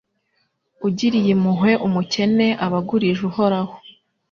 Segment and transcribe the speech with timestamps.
[0.87, 3.73] Ugiriye impuhwe umukene aba agurije Uhoraho